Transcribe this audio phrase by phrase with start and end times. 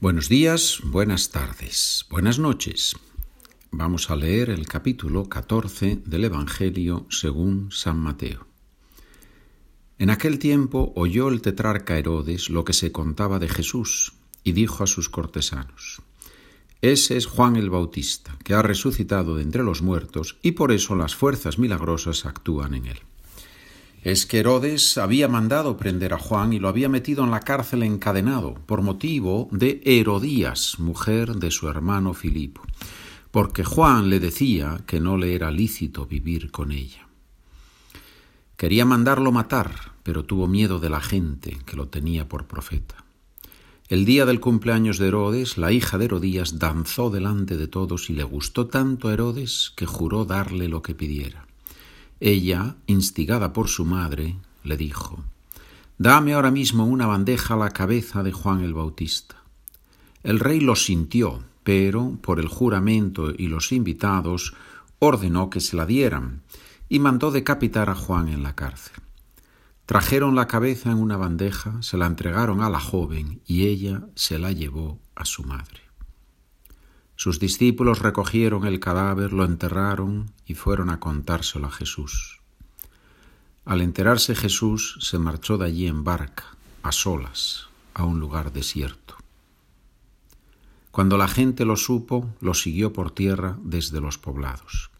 [0.00, 2.94] Buenos días, buenas tardes, buenas noches.
[3.72, 8.46] Vamos a leer el capítulo 14 del Evangelio según San Mateo.
[9.98, 14.12] En aquel tiempo oyó el tetrarca Herodes lo que se contaba de Jesús
[14.44, 16.00] y dijo a sus cortesanos,
[16.80, 20.94] Ese es Juan el Bautista, que ha resucitado de entre los muertos y por eso
[20.94, 22.98] las fuerzas milagrosas actúan en él
[24.02, 27.82] es que Herodes había mandado prender a Juan y lo había metido en la cárcel
[27.82, 32.62] encadenado por motivo de Herodías, mujer de su hermano Filipo,
[33.30, 37.08] porque Juan le decía que no le era lícito vivir con ella.
[38.56, 43.04] Quería mandarlo matar, pero tuvo miedo de la gente que lo tenía por profeta.
[43.88, 48.12] El día del cumpleaños de Herodes, la hija de Herodías danzó delante de todos y
[48.12, 51.47] le gustó tanto a Herodes que juró darle lo que pidiera.
[52.20, 55.24] Ella, instigada por su madre, le dijo,
[55.98, 59.36] Dame ahora mismo una bandeja a la cabeza de Juan el Bautista.
[60.22, 64.54] El rey lo sintió, pero, por el juramento y los invitados,
[64.98, 66.42] ordenó que se la dieran
[66.88, 69.02] y mandó decapitar a Juan en la cárcel.
[69.86, 74.38] Trajeron la cabeza en una bandeja, se la entregaron a la joven y ella se
[74.38, 75.87] la llevó a su madre.
[77.18, 82.38] Sus discípulos recogieron el cadáver, lo enterraron y fueron a contárselo a Jesús.
[83.64, 86.44] Al enterarse Jesús se marchó de allí en barca,
[86.84, 89.16] a solas, a un lugar desierto.
[90.92, 94.92] Cuando la gente lo supo, lo siguió por tierra desde los poblados.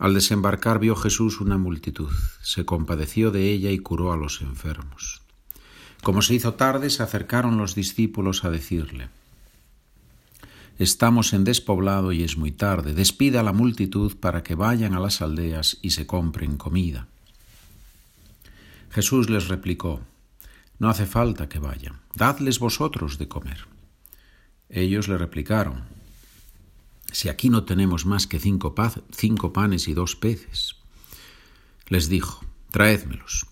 [0.00, 2.10] Al desembarcar vio Jesús una multitud,
[2.42, 5.22] se compadeció de ella y curó a los enfermos.
[6.02, 9.10] Como se hizo tarde, se acercaron los discípulos a decirle,
[10.80, 12.94] Estamos en despoblado y es muy tarde.
[12.94, 17.06] Despida a la multitud para que vayan a las aldeas y se compren comida.
[18.88, 20.00] Jesús les replicó,
[20.78, 23.66] No hace falta que vayan, dadles vosotros de comer.
[24.70, 25.84] Ellos le replicaron,
[27.12, 30.76] Si aquí no tenemos más que cinco, panes y dos peces.
[31.88, 33.49] Les dijo, Traédmelos.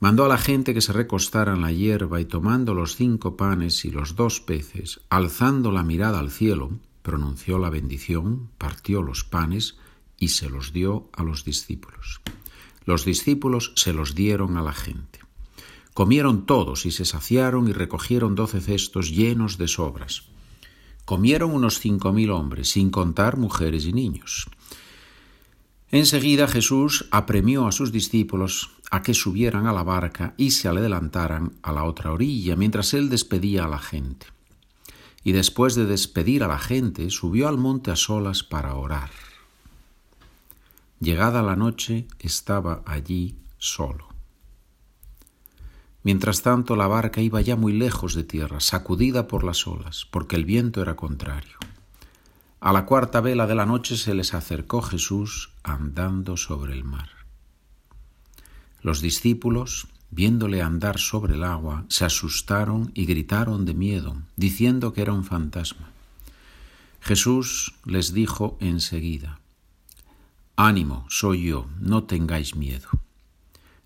[0.00, 3.84] Mandó a la gente que se recostara en la hierba y tomando los cinco panes
[3.84, 6.70] y los dos peces, alzando la mirada al cielo,
[7.02, 9.76] pronunció la bendición, partió los panes
[10.16, 12.20] y se los dio a los discípulos.
[12.84, 15.18] Los discípulos se los dieron a la gente.
[15.94, 20.28] Comieron todos y se saciaron y recogieron doce cestos llenos de sobras.
[21.04, 24.46] Comieron unos cinco mil hombres, sin contar mujeres y niños.
[25.90, 31.54] Enseguida Jesús apremió a sus discípulos a que subieran a la barca y se adelantaran
[31.62, 34.26] a la otra orilla, mientras él despedía a la gente.
[35.24, 39.10] Y después de despedir a la gente, subió al monte a solas para orar.
[41.00, 44.08] Llegada la noche, estaba allí solo.
[46.02, 50.36] Mientras tanto, la barca iba ya muy lejos de tierra, sacudida por las olas, porque
[50.36, 51.58] el viento era contrario.
[52.60, 57.08] A la cuarta vela de la noche se les acercó Jesús andando sobre el mar.
[58.82, 65.02] Los discípulos, viéndole andar sobre el agua, se asustaron y gritaron de miedo, diciendo que
[65.02, 65.90] era un fantasma.
[67.00, 69.38] Jesús les dijo enseguida,
[70.56, 72.88] Ánimo, soy yo, no tengáis miedo.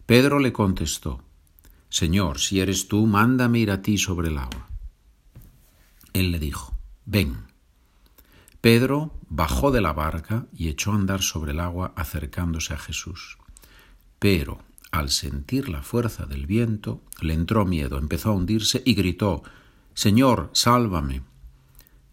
[0.06, 1.22] Pedro le contestó,
[1.91, 4.66] Señor, si eres tú, mándame ir a ti sobre el agua.
[6.15, 6.72] Él le dijo,
[7.05, 7.52] Ven.
[8.62, 13.37] Pedro bajó de la barca y echó a andar sobre el agua acercándose a Jesús.
[14.21, 14.61] Pero,
[14.93, 19.43] al sentir la fuerza del viento, le entró miedo, empezó a hundirse y gritó
[19.95, 21.23] Señor, sálvame.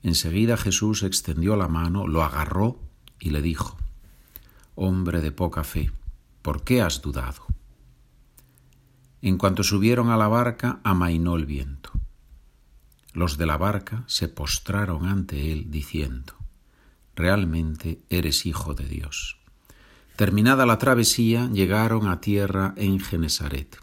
[0.01, 2.79] Enseguida Jesús extendió la mano, lo agarró
[3.19, 3.77] y le dijo
[4.73, 5.91] Hombre de poca fe,
[6.41, 7.45] ¿por qué has dudado?
[9.21, 11.91] En cuanto subieron a la barca, amainó el viento.
[13.13, 16.38] Los de la barca se postraron ante él, diciendo
[17.19, 19.37] realmente eres hijo de Dios.
[20.15, 23.77] Terminada la travesía, llegaron a tierra en Genesaret.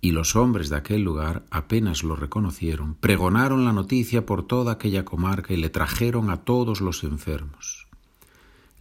[0.00, 5.04] Y los hombres de aquel lugar apenas lo reconocieron, pregonaron la noticia por toda aquella
[5.04, 7.88] comarca y le trajeron a todos los enfermos.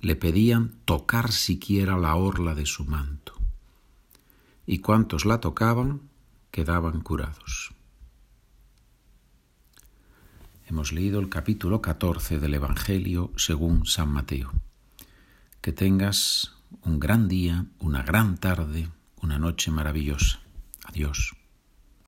[0.01, 3.33] Le pedían tocar siquiera la orla de su manto.
[4.67, 6.01] Y cuantos la tocaban
[6.51, 7.62] quedaban curados.
[10.73, 14.51] Hemos leído el capítulo 14 del Evangelio según San Mateo.
[15.61, 18.89] Que tengas un gran día, una gran tarde,
[19.21, 20.39] una noche maravillosa.
[20.85, 21.35] Adiós.